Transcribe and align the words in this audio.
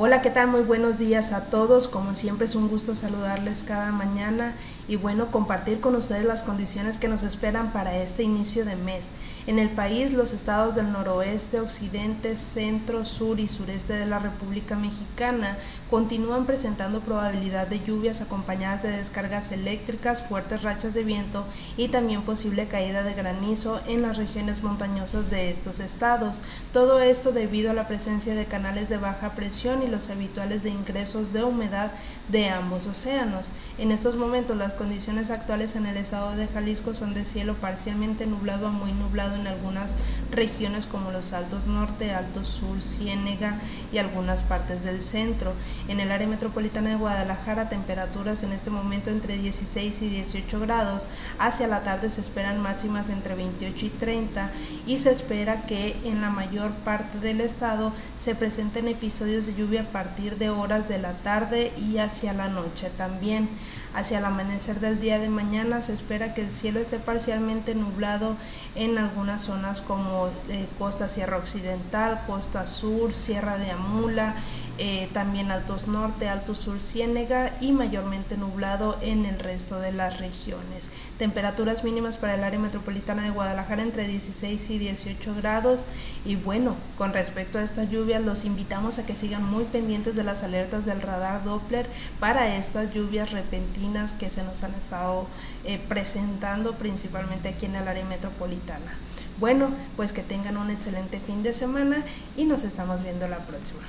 Hola, 0.00 0.22
¿qué 0.22 0.30
tal? 0.30 0.46
Muy 0.46 0.60
buenos 0.60 1.00
días 1.00 1.32
a 1.32 1.46
todos. 1.46 1.88
Como 1.88 2.14
siempre 2.14 2.44
es 2.44 2.54
un 2.54 2.68
gusto 2.68 2.94
saludarles 2.94 3.64
cada 3.64 3.90
mañana 3.90 4.54
y 4.86 4.94
bueno, 4.94 5.32
compartir 5.32 5.80
con 5.80 5.96
ustedes 5.96 6.24
las 6.24 6.44
condiciones 6.44 6.98
que 6.98 7.08
nos 7.08 7.24
esperan 7.24 7.72
para 7.72 7.96
este 7.96 8.22
inicio 8.22 8.64
de 8.64 8.76
mes. 8.76 9.08
En 9.48 9.58
el 9.58 9.70
país, 9.70 10.12
los 10.12 10.34
estados 10.34 10.76
del 10.76 10.92
noroeste, 10.92 11.58
occidente, 11.58 12.36
centro, 12.36 13.04
sur 13.04 13.40
y 13.40 13.48
sureste 13.48 13.94
de 13.94 14.06
la 14.06 14.20
República 14.20 14.76
Mexicana 14.76 15.58
continúan 15.90 16.46
presentando 16.46 17.00
probabilidad 17.00 17.66
de 17.66 17.80
lluvias 17.84 18.20
acompañadas 18.20 18.84
de 18.84 18.92
descargas 18.92 19.50
eléctricas, 19.50 20.22
fuertes 20.22 20.62
rachas 20.62 20.94
de 20.94 21.02
viento 21.02 21.44
y 21.76 21.88
también 21.88 22.22
posible 22.22 22.68
caída 22.68 23.02
de 23.02 23.14
granizo 23.14 23.80
en 23.88 24.02
las 24.02 24.16
regiones 24.16 24.62
montañosas 24.62 25.28
de 25.28 25.50
estos 25.50 25.80
estados. 25.80 26.40
Todo 26.72 27.00
esto 27.00 27.32
debido 27.32 27.72
a 27.72 27.74
la 27.74 27.88
presencia 27.88 28.36
de 28.36 28.46
canales 28.46 28.88
de 28.88 28.98
baja 28.98 29.34
presión 29.34 29.82
y 29.82 29.87
los 29.90 30.10
habituales 30.10 30.62
de 30.62 30.70
ingresos 30.70 31.32
de 31.32 31.44
humedad 31.44 31.92
de 32.28 32.48
ambos 32.48 32.86
océanos. 32.86 33.50
En 33.78 33.92
estos 33.92 34.16
momentos 34.16 34.56
las 34.56 34.74
condiciones 34.74 35.30
actuales 35.30 35.76
en 35.76 35.86
el 35.86 35.96
estado 35.96 36.36
de 36.36 36.46
Jalisco 36.48 36.94
son 36.94 37.14
de 37.14 37.24
cielo 37.24 37.54
parcialmente 37.54 38.26
nublado 38.26 38.68
a 38.68 38.70
muy 38.70 38.92
nublado 38.92 39.36
en 39.36 39.46
algunas 39.46 39.96
regiones 40.30 40.86
como 40.86 41.10
los 41.10 41.32
altos 41.32 41.66
norte, 41.66 42.12
altos 42.12 42.48
sur, 42.48 42.82
Ciénega 42.82 43.60
y 43.92 43.98
algunas 43.98 44.42
partes 44.42 44.82
del 44.82 45.02
centro. 45.02 45.54
En 45.88 46.00
el 46.00 46.12
área 46.12 46.26
metropolitana 46.26 46.90
de 46.90 46.96
Guadalajara 46.96 47.68
temperaturas 47.68 48.42
en 48.42 48.52
este 48.52 48.70
momento 48.70 49.10
entre 49.10 49.38
16 49.38 50.02
y 50.02 50.08
18 50.08 50.60
grados. 50.60 51.06
Hacia 51.38 51.66
la 51.66 51.82
tarde 51.82 52.10
se 52.10 52.20
esperan 52.20 52.60
máximas 52.60 53.08
entre 53.08 53.34
28 53.34 53.86
y 53.86 53.90
30 53.90 54.50
y 54.86 54.98
se 54.98 55.10
espera 55.10 55.66
que 55.66 55.96
en 56.04 56.20
la 56.20 56.30
mayor 56.30 56.72
parte 56.72 57.18
del 57.18 57.40
estado 57.40 57.92
se 58.16 58.34
presenten 58.34 58.88
episodios 58.88 59.46
de 59.46 59.54
a 59.78 59.92
partir 59.92 60.38
de 60.38 60.50
horas 60.50 60.88
de 60.88 60.98
la 60.98 61.14
tarde 61.14 61.72
y 61.76 61.98
hacia 61.98 62.32
la 62.32 62.48
noche 62.48 62.90
también. 62.96 63.48
Hacia 63.94 64.18
el 64.18 64.24
amanecer 64.24 64.80
del 64.80 65.00
día 65.00 65.18
de 65.18 65.28
mañana 65.28 65.80
se 65.80 65.94
espera 65.94 66.34
que 66.34 66.42
el 66.42 66.52
cielo 66.52 66.78
esté 66.78 66.98
parcialmente 66.98 67.74
nublado 67.74 68.36
en 68.74 68.98
algunas 68.98 69.42
zonas 69.42 69.80
como 69.80 70.28
eh, 70.48 70.68
costa 70.78 71.08
sierra 71.08 71.38
occidental, 71.38 72.22
costa 72.26 72.66
sur, 72.66 73.14
sierra 73.14 73.56
de 73.56 73.70
Amula, 73.70 74.36
eh, 74.78 75.08
también 75.12 75.50
altos 75.50 75.88
norte, 75.88 76.28
altos 76.28 76.58
sur, 76.58 76.80
ciénega 76.80 77.56
y 77.60 77.72
mayormente 77.72 78.36
nublado 78.36 78.96
en 79.02 79.24
el 79.24 79.40
resto 79.40 79.80
de 79.80 79.90
las 79.90 80.18
regiones. 80.18 80.92
Temperaturas 81.18 81.82
mínimas 81.82 82.16
para 82.16 82.36
el 82.36 82.44
área 82.44 82.60
metropolitana 82.60 83.24
de 83.24 83.30
Guadalajara 83.30 83.82
entre 83.82 84.06
16 84.06 84.70
y 84.70 84.78
18 84.78 85.34
grados 85.34 85.84
y 86.24 86.36
bueno, 86.36 86.76
con 86.96 87.12
respecto 87.12 87.58
a 87.58 87.64
estas 87.64 87.90
lluvias 87.90 88.22
los 88.22 88.44
invitamos 88.44 89.00
a 89.00 89.06
que 89.06 89.16
sigan 89.16 89.42
muy 89.42 89.64
pendientes 89.64 90.14
de 90.14 90.22
las 90.22 90.44
alertas 90.44 90.86
del 90.86 91.02
radar 91.02 91.42
Doppler 91.42 91.88
para 92.20 92.54
estas 92.54 92.94
lluvias 92.94 93.32
repentinas 93.32 94.12
que 94.12 94.30
se 94.30 94.44
nos 94.44 94.62
han 94.62 94.74
estado 94.74 95.26
eh, 95.64 95.80
presentando 95.88 96.78
principalmente 96.78 97.48
aquí 97.48 97.66
en 97.66 97.74
el 97.74 97.88
área 97.88 98.04
metropolitana. 98.04 98.96
Bueno, 99.40 99.72
pues 99.96 100.12
que 100.12 100.22
tengan 100.22 100.56
un 100.56 100.70
excelente 100.70 101.18
fin 101.18 101.42
de 101.42 101.52
semana 101.52 102.04
y 102.36 102.44
nos 102.44 102.62
estamos 102.62 103.02
viendo 103.02 103.26
la 103.26 103.38
próxima. 103.38 103.88